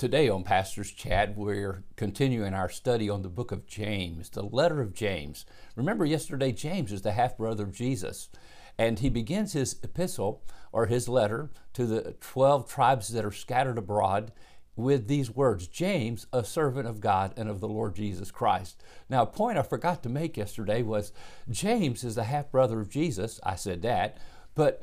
[0.00, 4.80] Today on Pastor's Chat, we're continuing our study on the book of James, the letter
[4.80, 5.44] of James.
[5.76, 8.30] Remember, yesterday, James is the half brother of Jesus,
[8.78, 10.42] and he begins his epistle
[10.72, 14.32] or his letter to the 12 tribes that are scattered abroad
[14.74, 18.82] with these words James, a servant of God and of the Lord Jesus Christ.
[19.10, 21.12] Now, a point I forgot to make yesterday was
[21.50, 23.38] James is the half brother of Jesus.
[23.42, 24.16] I said that,
[24.54, 24.82] but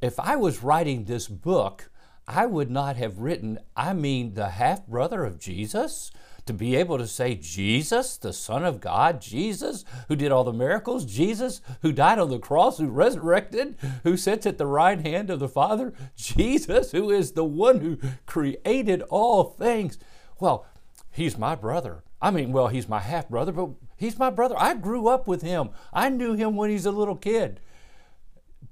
[0.00, 1.90] if I was writing this book,
[2.26, 6.10] I would not have written, I mean, the half brother of Jesus?
[6.46, 10.52] To be able to say, Jesus, the Son of God, Jesus, who did all the
[10.52, 15.30] miracles, Jesus, who died on the cross, who resurrected, who sits at the right hand
[15.30, 19.98] of the Father, Jesus, who is the one who created all things.
[20.38, 20.66] Well,
[21.10, 22.04] he's my brother.
[22.20, 24.54] I mean, well, he's my half brother, but he's my brother.
[24.58, 25.70] I grew up with him.
[25.94, 27.60] I knew him when he's a little kid.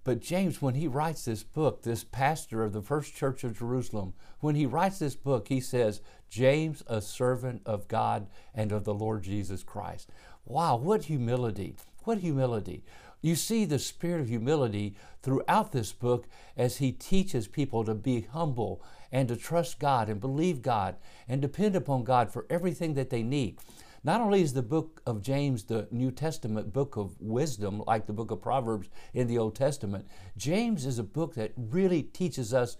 [0.05, 4.15] But James, when he writes this book, this pastor of the first church of Jerusalem,
[4.41, 8.95] when he writes this book, he says, James, a servant of God and of the
[8.95, 10.11] Lord Jesus Christ.
[10.45, 11.77] Wow, what humility!
[12.05, 12.83] What humility.
[13.21, 16.27] You see the spirit of humility throughout this book
[16.57, 18.83] as he teaches people to be humble
[19.13, 20.97] and to trust God and believe God
[21.29, 23.59] and depend upon God for everything that they need.
[24.05, 28.13] Not only is the book of James the New Testament book of wisdom, like the
[28.13, 32.77] book of Proverbs in the Old Testament, James is a book that really teaches us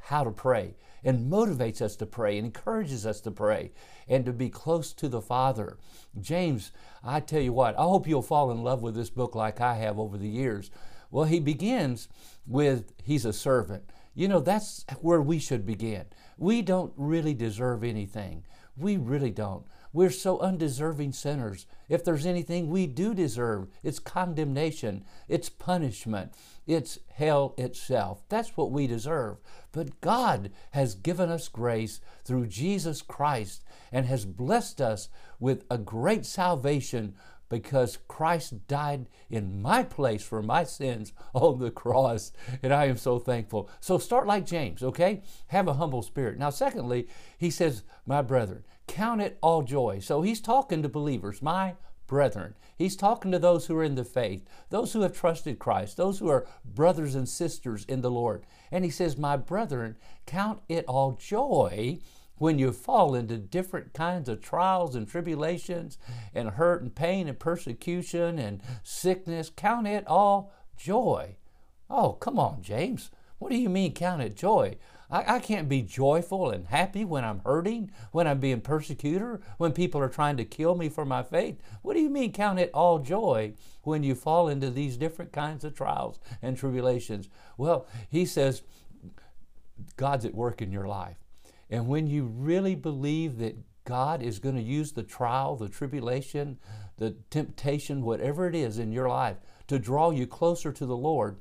[0.00, 3.72] how to pray and motivates us to pray and encourages us to pray
[4.08, 5.78] and to be close to the Father.
[6.20, 6.72] James,
[7.04, 9.74] I tell you what, I hope you'll fall in love with this book like I
[9.74, 10.70] have over the years.
[11.10, 12.08] Well, he begins
[12.46, 13.84] with he's a servant.
[14.14, 16.06] You know, that's where we should begin.
[16.38, 18.44] We don't really deserve anything.
[18.76, 19.66] We really don't.
[19.96, 21.64] We're so undeserving sinners.
[21.88, 26.34] If there's anything we do deserve, it's condemnation, it's punishment,
[26.66, 28.22] it's hell itself.
[28.28, 29.38] That's what we deserve.
[29.72, 35.08] But God has given us grace through Jesus Christ and has blessed us
[35.40, 37.14] with a great salvation
[37.48, 42.32] because Christ died in my place for my sins on the cross,
[42.62, 43.70] and I am so thankful.
[43.80, 45.22] So start like James, okay?
[45.46, 46.38] Have a humble spirit.
[46.38, 47.08] Now, secondly,
[47.38, 49.98] he says, My brethren, count it all joy.
[50.00, 51.74] So he's talking to believers, my
[52.06, 52.54] brethren.
[52.76, 56.18] He's talking to those who are in the faith, those who have trusted Christ, those
[56.18, 58.44] who are brothers and sisters in the Lord.
[58.70, 59.96] And he says, My brethren,
[60.26, 62.00] count it all joy
[62.38, 65.96] when you fall into different kinds of trials and tribulations
[66.34, 69.50] and hurt and pain and persecution and sickness.
[69.54, 71.36] Count it all joy.
[71.88, 73.10] Oh, come on, James.
[73.38, 74.76] What do you mean count it joy?
[75.10, 79.72] I, I can't be joyful and happy when I'm hurting, when I'm being persecuted, when
[79.72, 81.60] people are trying to kill me for my faith.
[81.82, 85.64] What do you mean count it all joy when you fall into these different kinds
[85.64, 87.28] of trials and tribulations?
[87.56, 88.62] Well, he says,
[89.96, 91.16] God's at work in your life.
[91.70, 96.58] And when you really believe that God is going to use the trial, the tribulation,
[96.96, 99.36] the temptation, whatever it is in your life
[99.68, 101.38] to draw you closer to the Lord,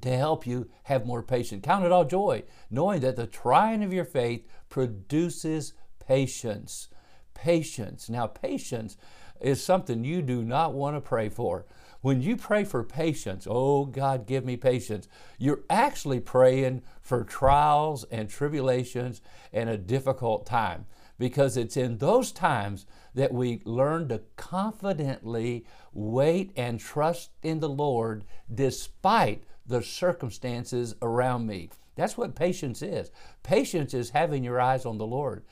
[0.00, 1.64] to help you have more patience.
[1.64, 6.88] Count it all joy, knowing that the trying of your faith produces patience.
[7.34, 8.08] Patience.
[8.08, 8.96] Now, patience
[9.40, 11.66] is something you do not want to pray for.
[12.00, 15.08] When you pray for patience, oh God, give me patience,
[15.38, 20.86] you're actually praying for trials and tribulations and a difficult time
[21.18, 27.68] because it's in those times that we learn to confidently wait and trust in the
[27.68, 31.70] Lord despite the circumstances around me.
[31.96, 33.10] That's what patience is.
[33.42, 35.44] Patience is having your eyes on the Lord.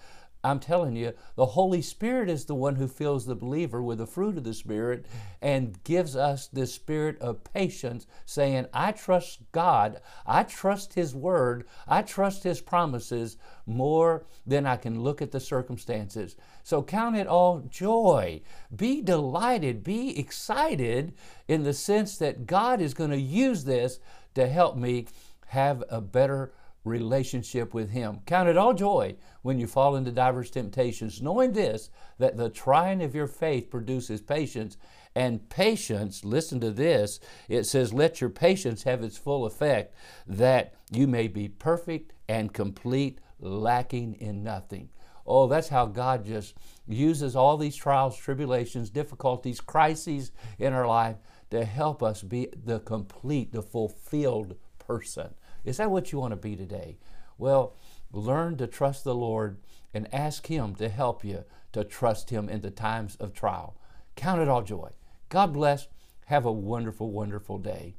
[0.45, 4.07] I'm telling you, the Holy Spirit is the one who fills the believer with the
[4.07, 5.07] fruit of the Spirit
[5.41, 11.65] and gives us this spirit of patience, saying, I trust God, I trust His Word,
[11.89, 16.37] I trust His promises more than I can look at the circumstances.
[16.63, 18.43] So count it all joy.
[18.75, 21.15] Be delighted, be excited
[21.49, 23.99] in the sense that God is going to use this
[24.35, 25.07] to help me
[25.49, 26.53] have a better
[26.85, 28.21] relationship with Him.
[28.27, 33.03] Count it all joy when you fall into diverse temptations, knowing this, that the trying
[33.03, 34.77] of your faith produces patience.
[35.17, 39.95] And patience, listen to this, it says, Let your patience have its full effect,
[40.27, 44.91] that you may be perfect and complete, lacking in nothing.
[45.27, 46.55] Oh, that's how God just
[46.87, 51.17] uses all these trials, tribulations, difficulties, crises in our life
[51.51, 55.35] to help us be the complete, the fulfilled person.
[55.65, 56.99] Is that what you want to be today?
[57.39, 57.75] Well,
[58.13, 59.59] learn to trust the Lord
[59.93, 63.77] and ask Him to help you to trust Him in the times of trial.
[64.17, 64.91] Count it all joy.
[65.29, 65.89] God bless.
[66.27, 67.97] Have a wonderful, wonderful day.